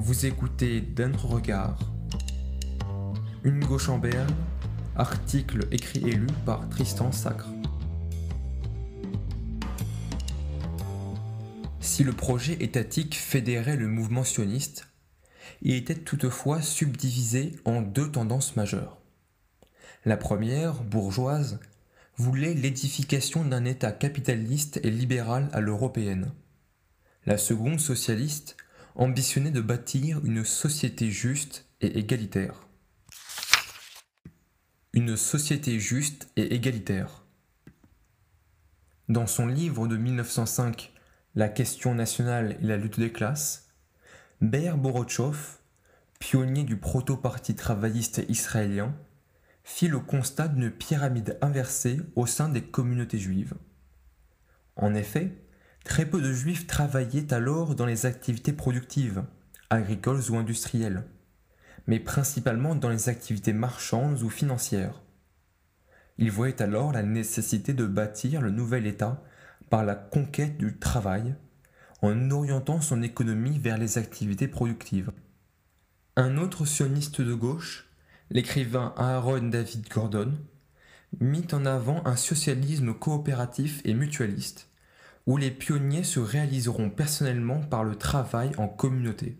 [0.00, 1.76] Vous écoutez D'un regard.
[3.42, 4.32] Une gauche en berne,
[4.94, 7.48] article écrit et lu par Tristan Sacre.
[11.80, 14.86] Si le projet étatique fédérait le mouvement sioniste,
[15.62, 18.98] il était toutefois subdivisé en deux tendances majeures.
[20.04, 21.58] La première, bourgeoise,
[22.16, 26.30] voulait l'édification d'un État capitaliste et libéral à l'européenne.
[27.26, 28.56] La seconde, socialiste,
[28.98, 32.66] ambitionnait de bâtir une société juste et égalitaire.
[34.92, 37.24] Une société juste et égalitaire.
[39.08, 40.92] Dans son livre de 1905,
[41.36, 43.68] La question nationale et la lutte des classes,
[44.40, 45.58] Ber Borochov,
[46.18, 48.96] pionnier du proto-parti travailliste israélien,
[49.62, 53.54] fit le constat d'une pyramide inversée au sein des communautés juives.
[54.74, 55.32] En effet,
[55.88, 59.24] très peu de juifs travaillaient alors dans les activités productives,
[59.70, 61.04] agricoles ou industrielles,
[61.86, 65.00] mais principalement dans les activités marchandes ou financières.
[66.18, 69.24] Ils voyaient alors la nécessité de bâtir le nouvel État
[69.70, 71.34] par la conquête du travail,
[72.02, 75.10] en orientant son économie vers les activités productives.
[76.16, 77.88] Un autre sioniste de gauche,
[78.30, 80.34] l'écrivain Aaron David Gordon
[81.18, 84.68] mit en avant un socialisme coopératif et mutualiste,
[85.28, 89.36] où les pionniers se réaliseront personnellement par le travail en communauté.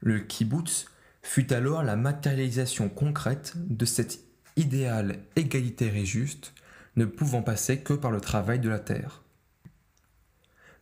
[0.00, 0.86] Le kibbutz
[1.22, 4.18] fut alors la matérialisation concrète de cet
[4.56, 6.52] idéal égalitaire et juste,
[6.96, 9.22] ne pouvant passer que par le travail de la terre.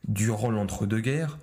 [0.09, 1.39] Durant l'entre-deux-guerres,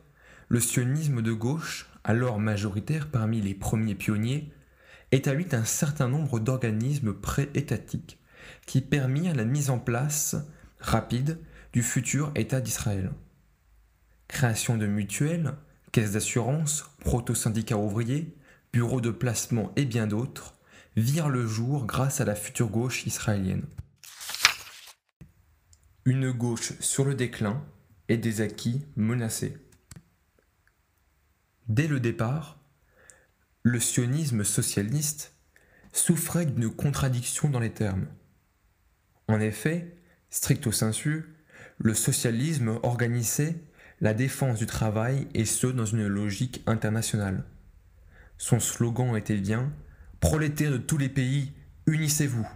[0.47, 4.51] le sionisme de gauche, alors majoritaire parmi les premiers pionniers,
[5.11, 8.17] établit un certain nombre d'organismes pré-étatiques
[8.65, 10.35] qui permirent la mise en place
[10.79, 11.37] rapide
[11.77, 13.11] du futur État d'Israël.
[14.27, 15.53] Création de mutuelles,
[15.91, 18.35] caisses d'assurance, proto-syndicats ouvriers,
[18.73, 20.55] bureaux de placement et bien d'autres
[20.95, 23.67] virent le jour grâce à la future gauche israélienne.
[26.05, 27.63] Une gauche sur le déclin
[28.09, 29.55] et des acquis menacés.
[31.67, 32.57] Dès le départ,
[33.61, 35.35] le sionisme socialiste
[35.93, 38.07] souffrait d'une contradiction dans les termes.
[39.27, 39.95] En effet,
[40.31, 41.36] stricto sensu,
[41.79, 43.55] le socialisme organisait
[44.01, 47.43] la défense du travail et ce dans une logique internationale.
[48.37, 49.71] Son slogan était bien
[50.19, 51.53] Prolétaires de tous les pays,
[51.85, 52.47] unissez-vous.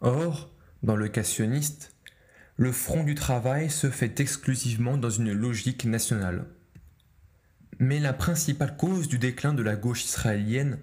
[0.00, 0.52] Or,
[0.82, 1.94] dans le cas sioniste,
[2.56, 6.46] le front du travail se fait exclusivement dans une logique nationale.
[7.78, 10.78] Mais la principale cause du déclin de la gauche israélienne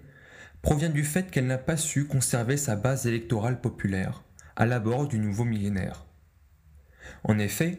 [0.62, 4.22] provient du fait qu'elle n'a pas su conserver sa base électorale populaire
[4.56, 6.06] à l'abord du nouveau millénaire.
[7.24, 7.78] En effet,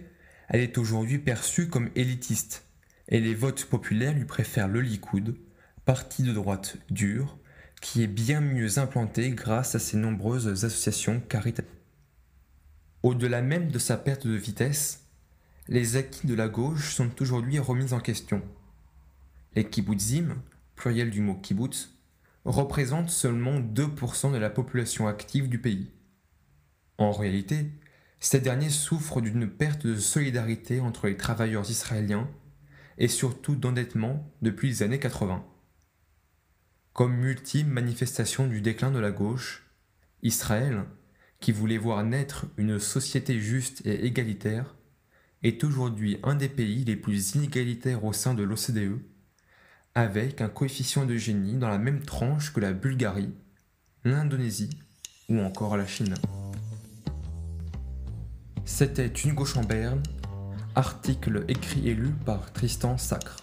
[0.49, 2.65] elle est aujourd'hui perçue comme élitiste,
[3.07, 5.35] et les votes populaires lui préfèrent le Likoud,
[5.85, 7.37] parti de droite dur,
[7.81, 11.71] qui est bien mieux implanté grâce à ses nombreuses associations caritatives.
[13.03, 15.07] Au-delà même de sa perte de vitesse,
[15.67, 18.43] les acquis de la gauche sont aujourd'hui remis en question.
[19.55, 20.35] Les kibbutzim,
[20.75, 21.89] pluriel du mot kibbutz,
[22.45, 25.91] représentent seulement 2% de la population active du pays.
[26.97, 27.71] En réalité,
[28.21, 32.29] ces derniers souffrent d'une perte de solidarité entre les travailleurs israéliens
[32.99, 35.43] et surtout d'endettement depuis les années 80.
[36.93, 39.65] Comme ultime manifestation du déclin de la gauche,
[40.21, 40.85] Israël,
[41.39, 44.75] qui voulait voir naître une société juste et égalitaire,
[45.41, 49.01] est aujourd'hui un des pays les plus inégalitaires au sein de l'OCDE
[49.95, 53.33] avec un coefficient de génie dans la même tranche que la Bulgarie,
[54.03, 54.69] l'Indonésie
[55.27, 56.13] ou encore la Chine.
[58.73, 60.01] C'était Une gauche en berne,
[60.75, 63.35] article écrit et lu par Tristan Sacre.